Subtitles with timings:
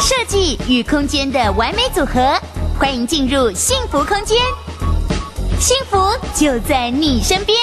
[0.00, 2.38] 设计与空间的完美组合，
[2.78, 4.38] 欢迎进入幸福空间，
[5.58, 5.96] 幸福
[6.34, 7.58] 就在你身边。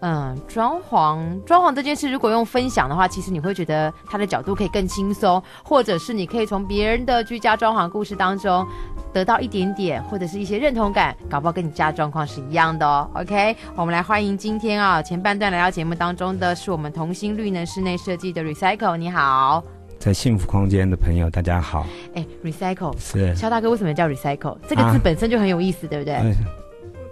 [0.00, 8.64] 嗯，装潢装潢这件事，如果用分享的话，其实你会觉得它的角度可以更轻松，或者是你可以从别人的居家装潢故事当中
[9.12, 13.08] 得到一点点，或者是一些认同感，搞不好跟你家状况是一样的哦。
[13.14, 19.64] OK，我们来欢迎今天啊前半段来到节目当中的是我们同心绿能室内设计的 Recycle，你好，
[19.98, 21.86] 在幸福空间的朋友大家好。
[22.14, 24.58] 哎，Recycle 是肖大哥，为什么叫 Recycle？
[24.68, 26.32] 这个字本身就很有意思，啊、对不对、呃？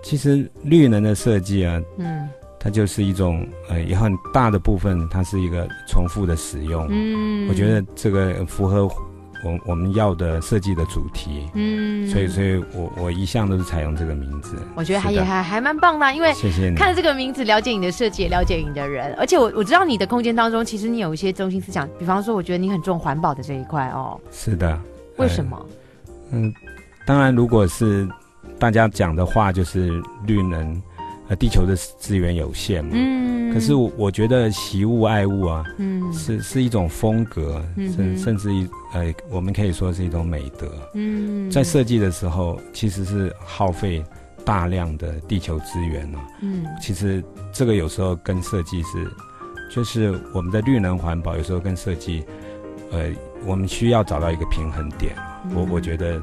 [0.03, 2.29] 其实绿能的设计啊，嗯。
[2.59, 6.87] 它就是一种呃，也很大的部分，它是一个重复的使用。
[6.89, 8.89] 嗯，我觉得这个符合
[9.45, 11.49] 我我们要的设计的主题。
[11.55, 14.57] 嗯，所以所以我我一向都是采用这个名字。
[14.75, 19.15] 我觉得还也还还蛮棒的，因为谢谢你看了这个名字，了解你的设计，也了解你的人。
[19.19, 24.19] 而且我我知道你的空间当中，其实你有一些中心思想，比方说，我觉得你很重环保的这一块哦。
[24.33, 24.81] 是的。
[25.19, 25.67] 为什么？
[26.33, 26.53] 嗯，
[27.07, 28.09] 当然，如果是
[28.59, 30.83] 大家讲的话，就是绿能。
[31.29, 44.05] 呃，地球的资源有限嘛，嗯，可是我我觉得习物爱物啊，嗯，是是一种风格，嗯、甚甚至于呃，我们可以说是一种美德，嗯，在设计的时候其实是耗费
[44.45, 49.11] 大量的地球资源啊，嗯，其实这个有时候跟设计是，
[49.75, 52.23] 就是我们的绿能环保有时候跟设计，
[52.91, 53.11] 呃，
[53.47, 55.15] 我们需要找到一个平衡点，
[55.47, 56.21] 嗯、我我觉得，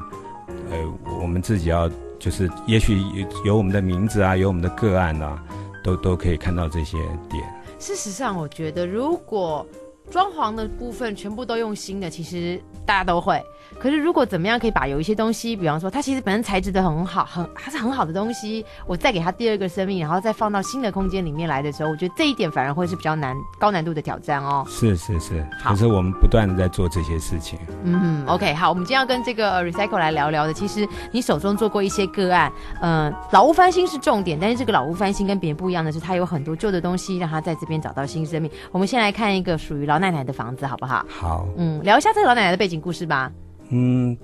[0.70, 0.78] 呃，
[1.20, 1.90] 我们自己要。
[2.22, 3.02] 就是，也许
[3.44, 5.42] 有我们的名字啊，有我们的个案啊，
[5.82, 6.96] 都都可以看到这些
[7.28, 7.42] 点。
[7.80, 9.66] 事实上，我觉得如果
[10.10, 13.42] 装潢的部分全部都用新的，其实大家都会。
[13.78, 24.64] 可是，如果怎么样可以把有一些东西，比方说它其实本身材质的很好，很它是很好的东西，我再给它第二个生命，然后再放到新的空间里面来的时候，我觉得这一点反而会是比较难、高难度的挑战哦。
[24.68, 27.58] 是是是，可是我们不断的在做这些事情。
[27.84, 32.52] 嗯，OK，好，我们今天要跟这个 Recycle 来聊聊的，其实你手中做过一些个案，
[32.82, 38.50] 嗯、呃，老屋翻新是重点，但是这个老屋翻新跟别人不一样的是，它有很多旧的东西，让它在这边找到新生命。
[38.70, 41.04] 我们先来看一个属于老奶奶的房子，好不好？
[41.08, 43.32] 好，嗯，聊一下这个老奶奶的背景故事吧。
[43.70, 44.16] 嗯。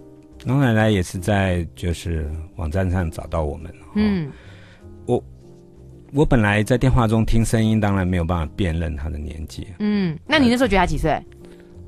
[0.44, 3.74] 老奶奶也是在就是网站上找到我们。
[3.96, 4.30] 嗯，
[5.04, 5.20] 我
[6.12, 9.66] 我本来在电话中听声音，当然没有办法辨认她的年纪。
[9.80, 11.20] 嗯，那你那时候觉得她几岁？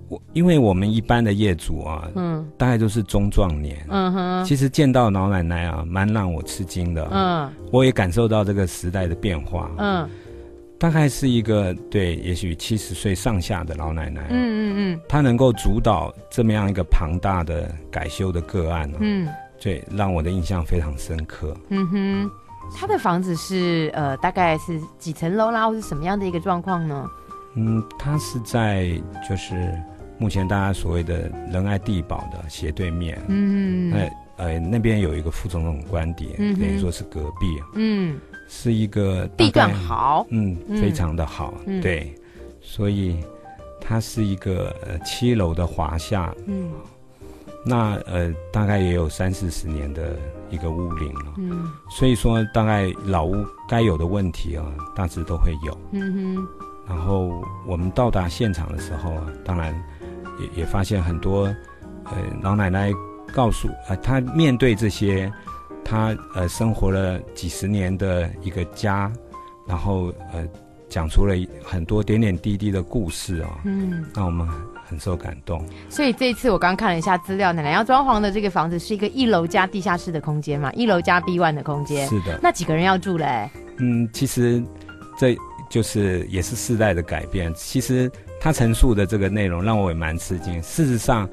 [0.08, 3.86] 我因为我们一般的业主啊，嗯，大概都是中壮年。
[3.88, 7.06] 嗯哼，其实见到老奶奶啊，蛮让我吃惊的。
[7.12, 9.70] 嗯，我也感受到这个时代的变化。
[9.78, 10.10] 嗯。
[10.80, 19.28] 大概是一个对，也许七十岁上下的老奶奶，嗯嗯嗯，她能够主导这么样一个庞大的改修的个案，嗯，
[19.60, 21.54] 对，让我的印象非常深刻。
[21.68, 22.30] 嗯哼，
[22.74, 27.06] 她的房子是呃，大概是几层楼啦，或是什么样的一个状况呢？
[27.56, 28.88] 嗯，她是在
[29.28, 29.78] 就是
[30.16, 38.18] 目前大家所谓的仁爱地堡的斜对面，嗯，那呃，那边有一个副总统官邸，等于说是隔壁，嗯。
[38.52, 42.12] 是一个地段好，嗯，非常的好，嗯、对，
[42.60, 43.16] 所以
[43.80, 46.68] 它是一个呃七楼的华夏，嗯，
[47.64, 50.16] 那呃大概也有三四十年的
[50.50, 53.36] 一个屋龄了，嗯，所以说大概老屋
[53.68, 54.66] 该有的问题啊，
[54.96, 56.48] 大致都会有，嗯哼，
[56.88, 57.30] 然后
[57.68, 59.72] 我们到达现场的时候啊，当然
[60.40, 61.44] 也也发现很多
[62.04, 62.92] 呃老奶奶
[63.32, 65.32] 告诉啊、呃，她面对这些。
[65.84, 69.10] 他呃生活了几十年的一个家，
[69.66, 70.46] 然后呃
[70.88, 74.46] 讲出了很多点点滴滴的故事啊、哦，嗯，让我们
[74.84, 75.64] 很受感动。
[75.88, 82.08] 所以这一次我刚看了一下资料，奶奶要装潢的这个房子是一个一楼加地下室的空间嘛，一楼加 B one 的空间。
[82.08, 82.38] 是的。
[82.42, 83.48] 那几个人要住嘞？
[83.78, 84.62] 嗯，其实
[85.18, 85.36] 这
[85.68, 87.52] 就是也是世代的改变。
[87.54, 90.62] 其实他陈述的这个内容让我也蛮吃惊。
[90.62, 91.28] 事实上。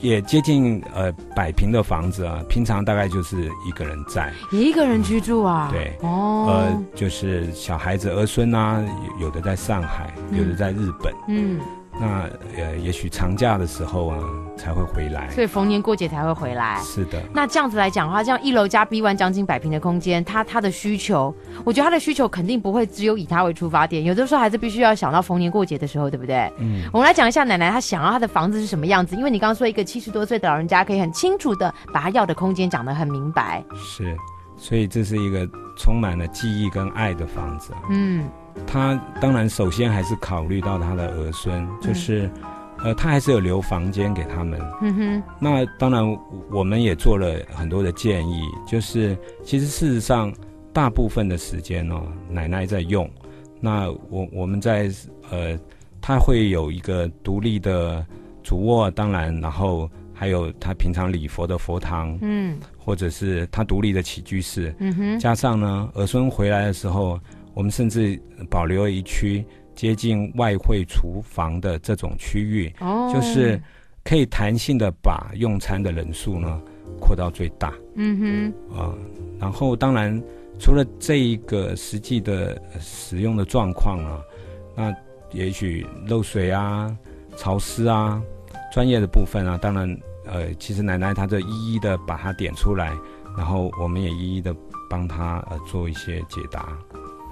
[0.00, 8.82] 也接近呃百平的房子啊，平常大概就是一个人在，一个人居住啊，嗯、对，哦，呃，就是小孩子儿孙啊，
[9.20, 11.60] 有的在上海，有的在日本，嗯。
[12.00, 14.18] 嗯那呃，也许长假的时候啊，
[14.56, 16.80] 才会回来，所以逢年过节才会回来。
[16.82, 17.22] 是的。
[17.34, 26.50] 那这样子来讲的话，这样一楼加 B one 将近百平的空间，他他的需求，我觉得他的需求肯定不会只有以他为出发点，有的时候还是必须要想到逢年过节的时候，对不对？
[26.58, 26.82] 嗯。
[26.92, 33.62] 我们来讲一下奶奶她想要她的房子是什么样子，因为你刚刚说一个七十多岁的老人家可以很清楚的把他要的空间讲得很明白。
[33.76, 34.16] 是，
[34.56, 37.72] 所以这是一个充满了记忆跟爱的房子。
[37.90, 38.28] 嗯。
[38.66, 42.30] 他当然首先还是考虑到他的儿孙，就是，
[42.78, 44.60] 呃，他还是有留房间给他们。
[44.80, 45.22] 嗯哼。
[45.38, 46.18] 那当然，
[46.50, 50.32] 我们也做了很多的建议，就是其实事实上，
[50.72, 53.08] 大部分的时间、哦，奶奶在用。
[53.60, 54.90] 那我我们在
[55.30, 55.58] 呃，
[56.00, 58.04] 他会有一个独立的
[58.42, 65.18] 主卧，当然，然后还有他平常礼佛的佛堂，嗯，或者是他独立的起居室，嗯哼。
[65.18, 67.20] 加上呢，儿孙回来的时候，
[67.54, 69.44] 我们甚至保留了一区。
[69.72, 73.58] 接近外汇厨房的这种区域，哦，就是
[74.04, 76.60] 可以弹性的把用餐的人数呢
[77.00, 77.72] 扩到最大。
[77.94, 78.92] 嗯哼，啊，
[79.38, 80.22] 然后当然
[80.58, 84.20] 除了这一个实际的使用的状况啊，
[84.76, 84.94] 那
[85.30, 86.94] 也许漏水啊、
[87.36, 88.20] 潮湿啊、
[88.70, 92.94] 专业的部分啊，当然呃，其实奶奶她就一一的把它点出来，
[93.34, 94.54] 然后我们也一一的
[94.90, 96.76] 帮她呃做一些解答。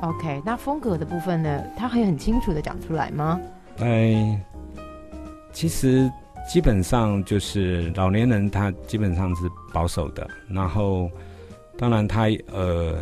[0.00, 1.60] OK，那风格的部分呢？
[1.76, 3.40] 他可以很清楚的讲出来吗？
[3.80, 4.40] 哎，
[5.52, 6.08] 其实
[6.48, 9.42] 基本上就是老年人，他基本上是
[9.72, 10.24] 保守的。
[10.48, 11.10] 然后，
[11.76, 12.94] 当然他呃，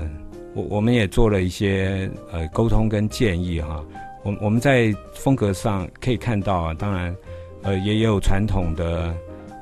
[0.55, 3.85] 我我们也做了一些呃沟通跟建议哈。
[4.25, 7.15] 我我们在风格上可以看到啊，当然
[7.63, 9.15] 呃也有传统的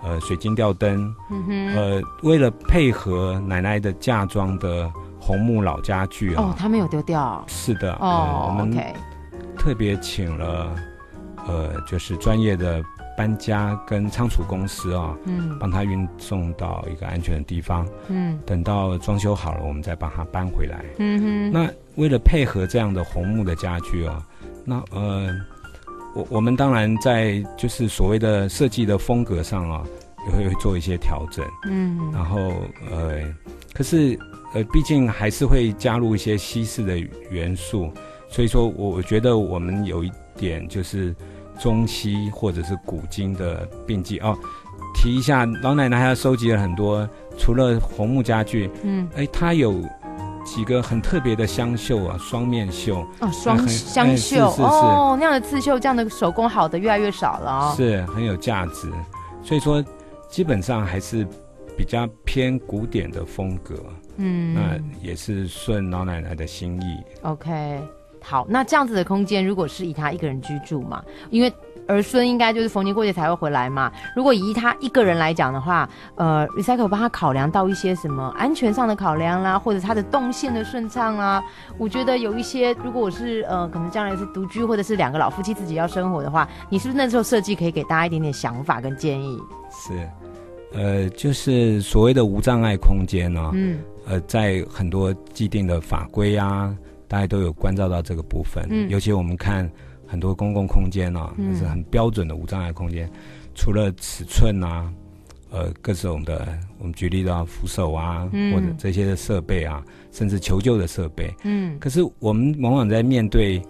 [0.04, 4.88] 呃水晶吊灯，嗯哼，呃为了配合奶奶的嫁妆的。
[5.26, 8.76] 红木老家具啊，哦，他没有丢掉，是的，哦，呃、我们
[9.56, 10.76] 特别请了，
[11.48, 12.84] 呃，就是专业的
[13.16, 24.22] 搬家跟仓储公司啊，嗯，帮他运送到一个安全的地方，嗯，等到装修好了，我们再帮他搬回来，嗯哼，那为了配合这样的红木的家具啊，
[24.62, 25.30] 那呃，
[26.14, 29.82] 我我们当然在就是所谓的设计的风格上啊，
[30.26, 32.38] 也会做一些调整，嗯，然后
[32.90, 33.22] 呃，
[33.72, 34.18] 可是。
[34.54, 36.96] 呃，毕竟还是会加入一些西式的
[37.30, 37.90] 元素，
[38.28, 41.14] 所以说我我觉得我们有一点就是
[41.58, 44.18] 中西或者是古今的并济。
[44.20, 44.36] 哦。
[44.96, 47.06] 提一下，老奶奶还收集了很多，
[47.36, 49.74] 除了红木家具，嗯，哎，她有
[50.44, 58.88] 几个很特别的香绣啊，双面绣哦，双香绣哦，那样的刺绣，这样的手工好的越来越少了哦，是很有价值，
[59.42, 59.84] 所以说
[60.28, 61.26] 基本上还是
[61.76, 63.74] 比较偏古典的风格。
[64.16, 67.02] 嗯，那也是顺老奶奶的心意。
[67.22, 67.80] OK，
[68.22, 71.52] 好，那这样子的空间，如果是以他一个人居住嘛，因为
[71.86, 73.92] 儿孙应该就是逢年过节才会回来嘛。
[74.14, 81.42] 如果以他一个人来讲的话，呃，Recycle 帮他考量到一些什么安全上的考量啦，或者他的动线的顺畅啦。
[81.76, 89.38] 我觉得有一些，如果我是呃，可能将来是独居，或者是两个老夫妻自己要生活的话，你是不是那时候设计可以给大家一点点想法跟建议？
[89.70, 90.08] 是，
[90.74, 93.50] 呃，就是所谓的无障碍空间呢、哦。
[93.54, 93.78] 嗯。
[94.06, 96.76] 呃，在很多既定的法规啊，
[97.08, 98.62] 大家都有关照到这个部分。
[98.68, 99.66] 嗯，尤其我们看
[100.06, 103.10] 很多公共空间啊，嗯，是很标准的无障碍空间。
[103.54, 104.92] 除了尺寸啊，
[105.50, 106.46] 呃，各种的，
[106.78, 109.82] 我们举例到扶手啊，嗯，或者这些的设备啊，
[110.12, 111.32] 甚至求救的设备。
[111.44, 113.62] 嗯，可是我们往往在面对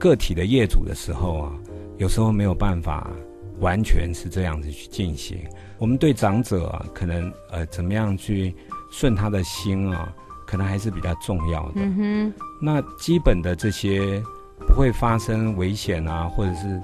[0.00, 1.52] 个体的业主的时候啊，
[1.98, 3.08] 有时候没有办法
[3.60, 5.38] 完全是这样子去进行。
[5.78, 8.54] 我们对长者啊，可能呃，怎么样去？
[8.88, 10.14] 顺他的心啊，
[10.46, 11.72] 可能还是比较重要的。
[11.76, 14.22] 嗯哼，那基本的这些
[14.66, 16.80] 不会发生危险啊，或者是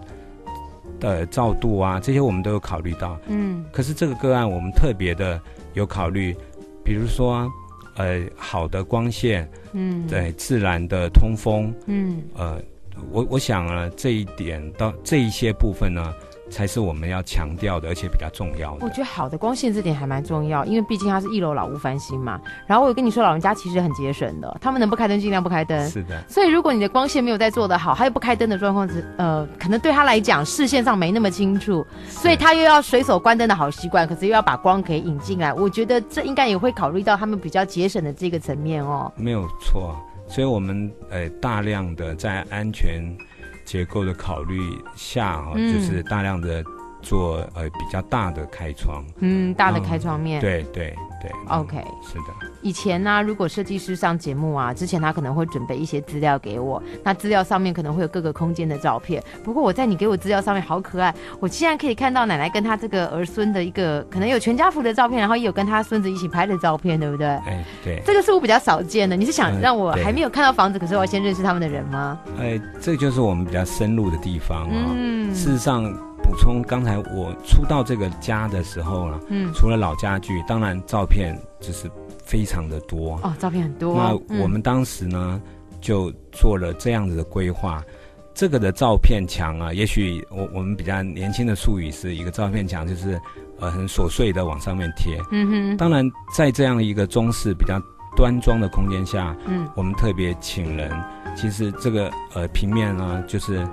[0.99, 3.17] 的照度啊，这些我们都有考虑到。
[3.29, 5.41] 嗯，可是这个个案我们特别的
[5.75, 6.37] 有考虑，
[6.85, 7.51] 比如说
[7.95, 12.61] 呃好的光线，嗯，对自然的通风，嗯，呃，
[13.13, 16.13] 我我想啊这一点到这一些部分呢。
[16.53, 18.85] 才是我们要强调的，而且比较重要的。
[18.85, 22.39] 我觉得好的光线这点还蛮重要，因为毕竟它是一楼老屋翻新嘛。
[22.67, 25.89] 然后我有跟你说，老人家其实很节省的，他们能不开灯尽量不开灯。
[25.89, 26.23] 是的。
[26.29, 35.55] 所以如果你的光线没有在做得好，还有不开灯的状况是，呃，可能对他来讲视线上没那么清楚，所以他又要随手关灯的好习惯，可是又要把光给引进来。
[35.55, 39.11] 我觉得这应该也会考虑到他们比较节省的这个层面哦。
[39.17, 39.97] 没有错，
[40.29, 43.03] 所以我们呃大量的在安全。
[43.65, 44.61] 结构的考虑
[44.95, 46.63] 下哈，就是大量的
[47.01, 52.25] 做呃比较大的开窗，嗯，大的开窗面，对对对，OK，是的。
[52.63, 59.23] 以前呢、啊，如果设计师上节目啊，之前他可能会准备一些资料给我，那资料上面可能会有各个空间的照片。
[59.45, 67.27] 不过我在你给我资料上面好可爱，我竟然可以看到奶奶跟他这个儿孙的一个可能有全家福的照片，然后也有跟他孙子一起拍的照片，对不对？
[67.27, 69.17] 哎，对，这个是我比较少见的。
[69.17, 72.19] 你是想让我还没有看到房子，可是我要先认识他们的人吗？
[72.39, 74.95] 哎，这就是我们比较深入的地方啊、哦。
[74.97, 75.85] 嗯，事实上
[76.33, 81.91] 补充刚才我初到这个家的时候呢，嗯，除了老家具，当然照片就是。
[82.25, 83.95] 非常的多哦，照片很多。
[83.95, 87.83] 那我们当时呢，嗯、就做了这样子的规划。
[88.33, 93.21] 这个的照片墙啊，也许我我们比较年轻的术语是一个照片墙，就是
[93.59, 95.21] 呃很琐碎的往上面贴。
[95.31, 95.77] 嗯哼。
[95.77, 97.79] 当然，在这样一个中式比较
[98.17, 100.91] 端庄的空间下，嗯，我们特别请人，
[101.37, 103.67] 其实这个呃平面呢，就是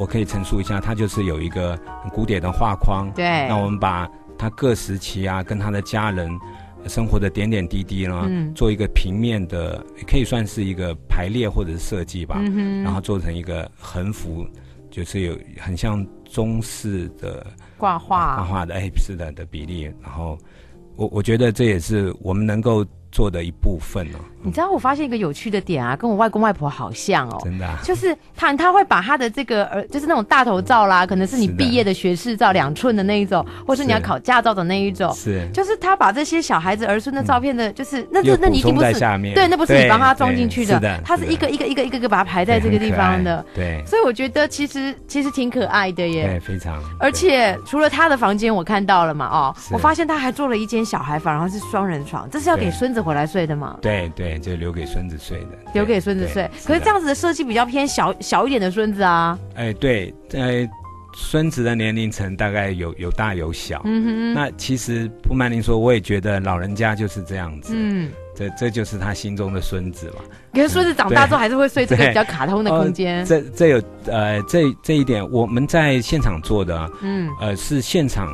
[0.00, 3.12] 我可以陈述一下，它就是有一个很古典的画框。
[3.14, 3.46] 对。
[3.46, 6.28] 那我们把他各时期啊，跟他的家人。
[6.86, 14.46] 生活的点点滴滴呢，嗯、做一个平面的，可以算是一个排列或者是设计吧，嗯、然后做成一个横幅，
[14.90, 19.92] 就是有很像中式的挂画画画的哎，是的的比例。
[20.02, 20.38] 然后
[20.96, 24.18] 我我觉得这也是我们能够做的一部分哦。
[24.42, 53.78] 你知道我发现一个有趣的点啊，跟我外公外婆好像哦，真的、啊，就是他他会把他的这个呃，就是那种大头照啦，可能是你毕业的学士照两寸的那一种，或是你要考驾照的那一种，是，就是他把这些小孩子儿孙的照片的，就是那这那你一定不是下面对，那不是你帮他装进去的，是的，他是一个一个一个一个一个把它排在这个地方的，对，所以我觉得其实其实挺可爱的耶，对，非常，而且除了他的房间我看到了嘛，哦，我发现他还做了一间小孩房，然后是双人床，这是要给孙子回来睡的嘛？
[53.80, 55.16] 对对，就留给孙子。
[55.20, 59.38] 睡的留给孙子睡，可是这样子的设计比较偏小小一点的孙子啊。
[59.54, 60.66] 哎，对，呃，
[61.14, 63.82] 孙子的年龄层大概有有大有小。
[63.84, 64.34] 嗯哼。
[64.34, 67.74] 那其实不瞒您说，我也觉得老人家就是这样子。
[67.76, 68.10] 嗯。
[68.34, 70.22] 这这就是他心中的孙子嘛。
[70.54, 73.22] 可是孙子长大之后还是会睡这个比较卡通的空间。
[73.26, 78.26] 这这有呃这这一点我们在现场做的，嗯，呃是现场，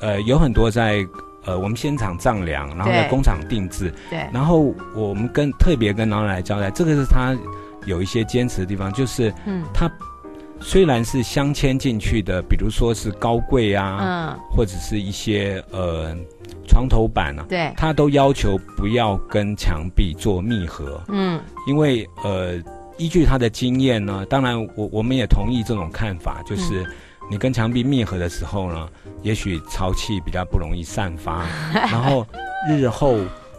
[0.00, 1.06] 呃有很多在。
[1.46, 3.92] 呃，我们现场丈量，然后在工厂定制。
[4.10, 4.18] 对。
[4.32, 7.36] 然后我们跟特别跟老奶奶交代，这个是他
[7.86, 9.90] 有一些坚持的地方，就是，嗯，他
[10.60, 16.14] 虽然是镶嵌进去的，比如说是高柜啊，嗯，或者是一些呃
[16.66, 22.54] 床头板啊，对，他都要求不要跟墙壁做密合，嗯，因为呃，
[22.98, 26.82] 依据他的经验呢，当然我我们也同意这种看法，就是。
[26.82, 26.86] 嗯
[27.28, 28.88] 你跟墙壁密合的时候呢，
[29.22, 32.26] 也许潮气比较不容易散发， 然后
[32.68, 33.16] 日后，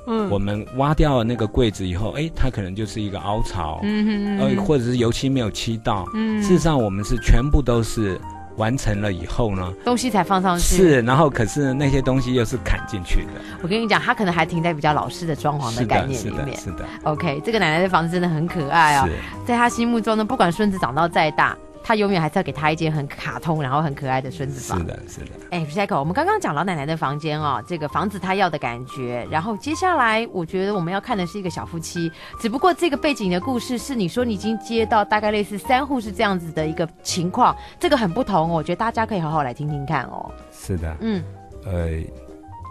[0.08, 8.18] 嗯，我们挖掉了那个柜子以后，哎，它可能就是一个凹槽，嗯呃，或者是油漆没有漆到，嗯，事实上我们是全部都是
[8.56, 13.32] 完成了以后呢，东西才放上去，是，然后可是那些东西又是砍进去的。
[13.62, 16.86] 我跟你讲，它可能还停在比较老式的装潢的概念里面，是的，是的。
[17.04, 19.10] OK，这个奶奶的房子真的很可爱哦，
[19.46, 21.54] 在她心目中呢，不管孙子长到再大。
[21.88, 24.78] 他永远还是要给他一间很卡通，然后很可爱的孙子房。
[24.78, 25.28] 是的，是的。
[25.52, 29.26] 哎，Psycho，我们刚刚讲老奶奶的房间哦，这个房子他要的感觉。
[29.32, 32.12] 然后接下来，我觉得我们要看的是一个小夫妻。
[32.42, 38.56] 只不过这个背景的故事是你说你已经接到大概类似三户是这样子的一个情况，这个很不同哦。
[38.56, 40.30] 我觉得大家可以好好来听听看哦。
[40.52, 41.24] 是的，嗯，
[41.64, 41.88] 呃，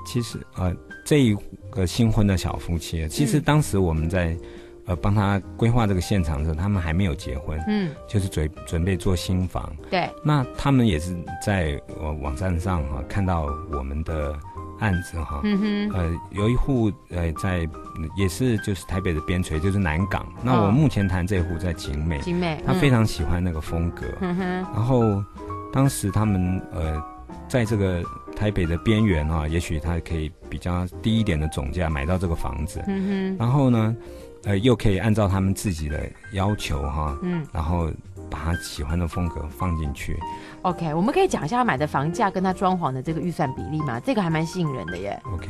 [0.07, 1.35] 其实呃，这一
[1.71, 4.27] 个新婚的小夫妻，其实当时我们在。
[4.27, 4.41] 嗯
[4.87, 10.09] 呃，帮他规划这个现场的时候，他们还没有结婚，嗯，就是准准备做新房，对。
[10.23, 14.39] 那他们也是在呃网站上哈、啊、看到我们的
[14.79, 17.69] 案子哈、啊，嗯哼，呃，有一户呃在
[18.17, 20.25] 也是就是台北的边陲，就是南港。
[20.41, 24.45] 那我目前谈这户在景美，景美，他非常喜欢那个风格，嗯哼。
[24.73, 25.21] 然后
[25.73, 27.03] 当时他们呃
[27.49, 28.05] 在这个
[28.37, 33.37] 台北的边缘啊，也许他可以比较低一点的总价买到这个房子，嗯哼。
[33.37, 33.93] 然后呢？
[34.47, 37.91] 呃，又可以按照他们自己的要求哈，嗯，然后
[38.31, 40.17] 把他喜欢的风格放进去。
[40.63, 43.99] OK，我们可以讲一下他买的房价跟他装潢的这个预算比例吗？
[43.99, 45.21] 这个还蛮吸引人的耶。
[45.35, 45.49] OK，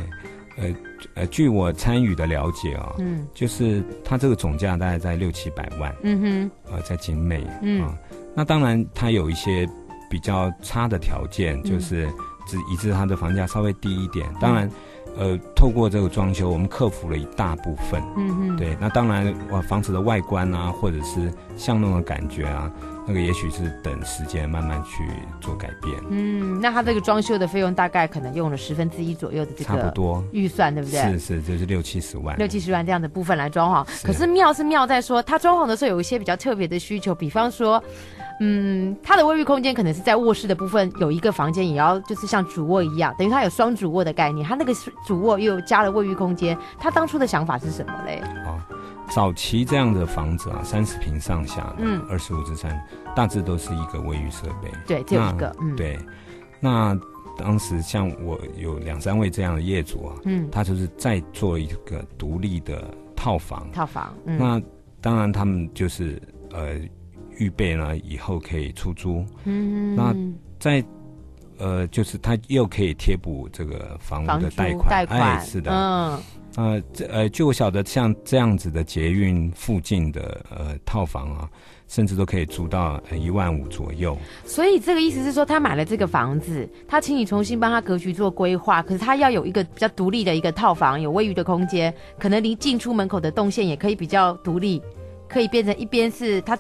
[0.56, 0.74] 呃
[1.14, 7.94] 呃，据我参与的了解啊、哦，嗯，就是他这个总价大概在六七百万，嗯哼，呃，在景美，嗯、啊，
[8.34, 9.68] 那当然他有一些
[10.08, 12.10] 比较差的条件，就是
[12.46, 14.66] 只以致他的房价稍微低一点，当然。
[14.66, 14.72] 嗯
[15.18, 18.02] 呃，透过这个装修，我们克服了一大部分。
[18.16, 22.70] 嗯嗯，对，那当然，哇，房子的外观啊，或者是巷弄的感觉啊，
[23.06, 25.04] 那个也许是等时间慢慢去
[25.40, 25.94] 做改变。
[26.10, 31.00] 嗯，那他这个装修的费用大概可能用了十分之一左右的这个差不多预算，对不对？
[31.12, 33.90] 是是，就是六七十万，六七十万这样的部分来装潢。
[33.90, 37.82] 是可是妙是妙在说，他装潢的时候有一些比较特别的需求，比方说。
[38.40, 44.46] 嗯，它的卫浴空间可能是在卧室的部分有一个房间，也要就是像主卧一样，等于它有双主卧的概念。
[44.46, 44.72] 它那个
[45.06, 48.22] 主卧又加了卫浴空间，他当初的想法是什么嘞？
[48.44, 48.60] 哦，
[49.08, 52.78] 早期这样的房子啊，三十平上下，嗯，二十五至三，
[53.14, 54.70] 大致都是一个卫浴设备。
[54.86, 55.54] 对，只有一个。
[55.60, 55.98] 嗯，对。
[56.60, 56.98] 那
[57.38, 63.66] 当时像我有两三位这样的业主啊，嗯，他就是再做一个独立的套房。
[63.72, 64.12] 套房。
[64.26, 64.60] 嗯，那
[65.00, 66.20] 当然他们就是
[66.52, 66.78] 呃。
[67.36, 70.14] 预备呢以后可以出租，嗯，那
[70.58, 70.84] 在
[71.58, 76.22] 呃，就是他又可以贴补这个房屋的贷款，贷款，哎，是的，嗯，
[76.56, 81.48] 呃，这呃，据我晓得，像这样子的捷运附近的呃套房啊，
[81.88, 84.18] 甚至都可以租到一万五左右。
[84.44, 94.82] 所以这个意思是说，他买了这个房子，他请你重新帮他格局做规划，可是他要有一个比较独立的一个套房，有卫浴的空间，可能离进出门口的动线也可以比较独立，
[95.26, 96.58] 可以变成一边是他。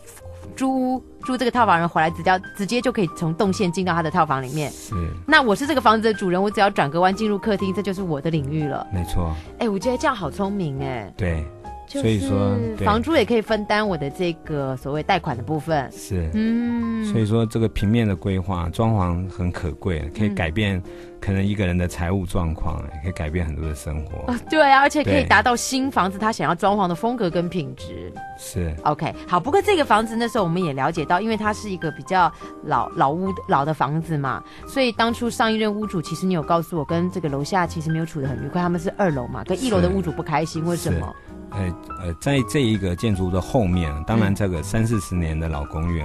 [0.56, 4.70] 租租这个套房人回来，直接直接就可以从动线进到他的套房里面。
[4.72, 4.94] 是，
[5.26, 8.86] 那我是这个房子的主人，我只要转个弯进入客厅，这就是我的领域了。
[8.92, 9.34] 没错。
[9.58, 11.12] 哎、欸，我觉得这样好聪明哎。
[11.16, 11.44] 对。
[11.86, 15.90] 所以说，房租也可以分担我的这个所谓贷款的部分。
[15.92, 20.82] 是，嗯，所以说这个平面的规划、装潢很可贵，可以改变
[21.20, 24.32] 可能一个人的财务状况，也可以改变很多的生活。
[24.32, 28.12] 啊，对啊，而且可以达到新房子他想要装潢的风格跟品质。
[28.38, 29.40] 是，OK，好。
[29.40, 32.30] 不过这个房子那时候我们也了解到，因为它是一个比较
[32.64, 41.14] 老老屋老的房子嘛，所以当初上一任屋主其实你有告诉我，跟这个楼下其实没有处得很愉快，他们是二楼嘛，跟一楼的屋主不开心，为什么？
[41.50, 46.02] 呃呃，在这一个建筑的后面，当然这个三四十年的老公寓，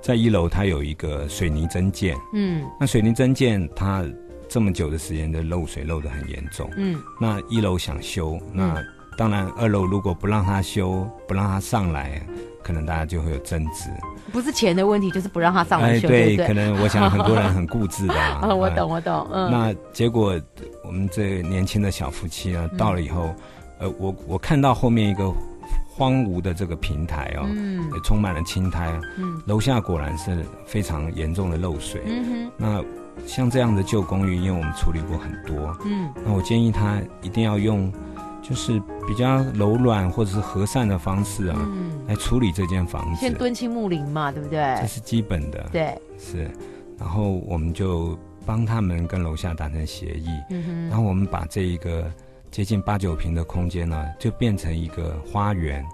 [0.00, 4.04] 在一楼它有一个水泥增建，嗯，那水泥增建它
[4.48, 8.82] 这么久的时间的漏水漏得很严重，嗯，那一楼想修，那
[9.16, 12.20] 当然二楼如果不让它修，不让它上来，
[12.62, 13.90] 可能大家就会有争执，
[14.32, 20.40] 不是钱的问题，就是不让他上来修，哎，对，可能我想很多人很固执的 啊，我懂我懂，嗯，那结果
[20.84, 23.34] 我们这年轻的小夫妻呢，到了以后。
[23.80, 25.32] 呃，我我看到后面一个
[25.88, 32.84] 荒芜的这个平台哦，嗯，也充满了青苔，嗯，楼下果然是非常严重的漏水，嗯哼，那
[33.26, 37.90] 像这样的旧公寓，因为我们处理过很多，嗯，那我建议他一定要用，
[38.42, 44.58] 就是比较柔软或者是和善的方式啊，嗯，来处理这间房子，先敦亲睦邻嘛，对不对？
[44.80, 46.50] 这是基本的，对，是，
[46.98, 52.10] 然后我们就帮他们跟楼下达成协议，嗯哼，然后我们把这一个。
[52.50, 55.86] 接近八九平的空间呢，就变成一个花园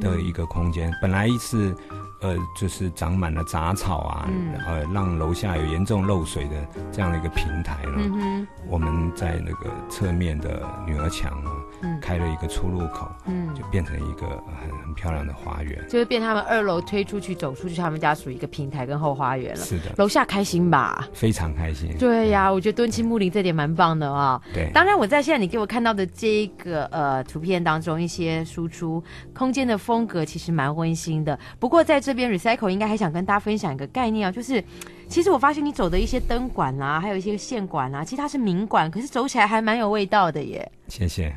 [0.00, 0.88] 的一个空间。
[0.88, 1.74] 嗯、本来是，
[2.20, 7.98] 呃，就是长满了杂草啊，嗯、呃，让楼下有严重漏水的这样的一个平台呢。
[7.98, 11.50] 嗯、我们在那个侧面的女儿墙呢，
[11.82, 14.28] 嗯、开了一个出入口，嗯，就变成一个
[14.62, 15.84] 很很漂亮的花园。
[15.88, 19.60] 就是变他们二楼推出去走出去，他们家属于一个平台跟后花园了。
[19.60, 21.08] 是的，楼下开心吧？
[21.12, 21.92] 非常开心。
[21.98, 24.54] 对呀、啊，我觉得敦亲睦邻这点蛮棒的啊、哦。
[24.54, 25.79] 对，当然我在现在你给我看。
[25.80, 31.38] 看到的这个呃图片当中，一些输出空间的风格其实蛮温馨的。
[31.58, 34.62] 不过在这边 Recycle 应该还想跟大家分享一个概念啊，就是
[35.08, 40.70] 其实我发现你走的一些灯管啊，还有一些线管啊，其实它是明管，可是走起来还蛮有味道的耶。
[40.88, 41.34] 谢谢。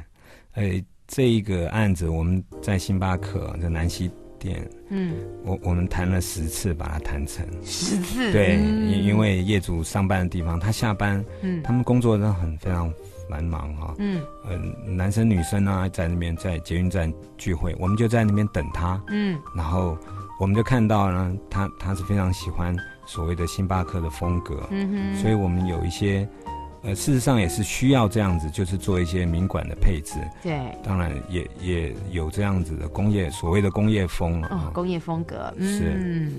[0.55, 8.29] 哎，这一个案子我们在星巴克在南西店，嗯，我我们谈了十次把它谈成十次。
[8.33, 12.93] 对，因、嗯、因为业主上班的地方，他下班，嗯，他们工作都很非常。
[13.29, 19.97] 蛮忙哈，嗯，呃，男生女生啊，在那边在捷运站聚会，我们就在那边等他，嗯，然后
[20.39, 26.27] 我们就看到呢，他他是非常喜欢所谓的星巴克的风格，嗯哼，所以我们有一些，
[26.83, 36.31] 呃，事实上也是需要这样子，就是做一些民馆的配置，对，当然也也有这样子的工业所谓的工业风哦，工业风格，嗯、是。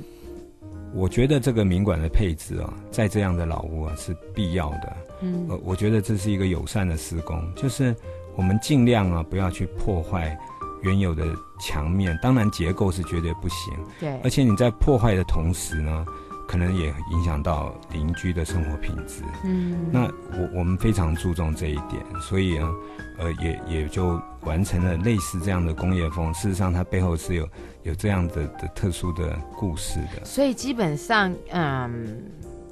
[0.94, 4.96] 我觉得这个民管的配置啊，在这样的老屋啊是必要的。
[5.20, 7.94] 嗯，呃，我觉得这是一个友善的施工，就是
[8.36, 10.38] 我们尽量啊不要去破坏
[10.82, 11.24] 原有的
[11.58, 13.74] 墙面，当然结构是绝对不行。
[13.98, 16.04] 对，而且你在破坏的同时呢，
[16.46, 19.22] 可能也影响到邻居的生活品质。
[19.44, 22.70] 嗯，那我我们非常注重这一点，所以呢，
[23.18, 26.32] 呃，也也就完成了类似这样的工业风。
[26.34, 27.48] 事实上，它背后是有。
[27.84, 32.16] 有这样的的特殊的故事的，所以基本上，嗯，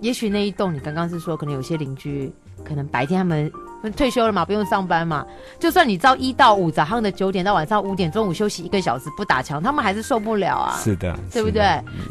[0.00, 2.32] 也许那一栋你刚刚是说，可能有些邻居，
[2.64, 3.52] 可能白天他们
[3.94, 5.22] 退休了嘛，不用上班嘛，
[5.60, 10.78] 就算你朝一到五早上的九点到晚上五点，中午休息一个小时不打墙，他们还是受不了啊。
[10.78, 11.62] 是的，对不对？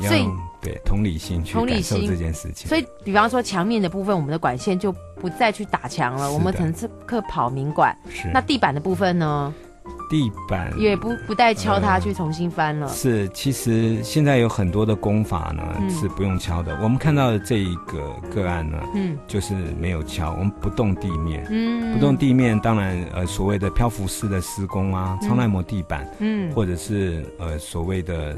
[0.07, 0.29] 所以
[0.61, 2.67] 对同理心去感受这件事情。
[2.67, 7.95] 所以，比方说墙面的部分，我们的管线就不再去打墙了，我们层次刻跑明管。
[8.09, 8.29] 是。
[8.33, 9.53] 那地板的部分呢？
[10.09, 12.85] 地板也不不带敲它去重新翻了。
[12.85, 16.77] 呃、是，其实现在有很多的工法呢，嗯、是不用敲的。
[16.83, 28.35] 我们看到的这一个个案呢，嗯，就是没有敲，我们不动地面，嗯，不动地面，当然呃所谓的漂浮式的施工啊，超耐磨地板，嗯，或者是呃所谓的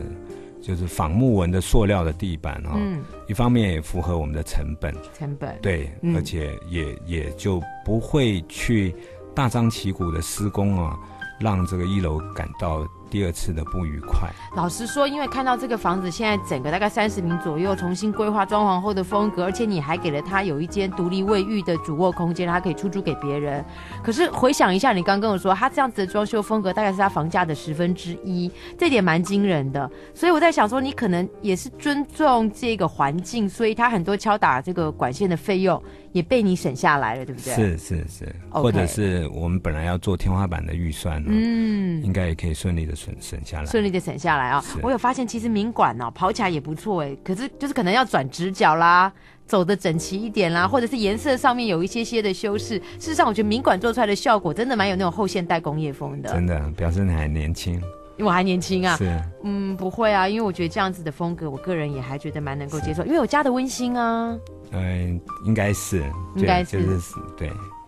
[0.64, 5.60] 就是仿木纹的塑料的地板啊，嗯，一方面也符合我们的成本，成本。
[5.62, 8.96] 对，嗯、而且也也就不会去
[9.36, 10.98] 大张旗鼓的施工啊。
[11.40, 14.28] 让这个一楼感到第二次的不愉快。
[14.56, 23.64] 老实说，因为看到这个房子现在整个大概三十平左右，重新规划装潢后的风格，而且你还给了他有一间独立卫浴的主卧空间，他可以出租给别人。
[24.04, 29.88] 可是回想一下，你刚跟我说他这样子的装修风格大概是他房价的十分之一，这点蛮惊人的。
[30.16, 35.80] 所以我在想说，你可能也是尊重这个环境，所以他很多敲打这个管线的费用
[36.14, 37.54] 也被你省下来了，对不对？
[37.54, 44.80] 是是是.或者是我们本来要做天花板的预算呢，嗯，应该也可以顺利的省省下来，顺利的省下来啊、哦。
[44.82, 49.12] 我有发现，其实民管哦跑起来也不错哎，可是就是可能要转直角啦，
[49.46, 52.78] 走的整齐一点啦，或者是颜色上面有一些些的修饰。
[53.00, 56.32] 事实上，我觉得民管做出来的效果真的蛮有那种后现代工业风的。
[56.32, 57.82] 真的，表示你还年轻。
[58.16, 64.38] 因为我还年轻啊，是，嗯，不会啊，因为我觉得这样子的风格，我个人也还觉得蛮能够接受，因为我家的温馨啊，
[64.74, 66.04] 嗯，应该是，
[66.36, 67.52] 应该是，就是对。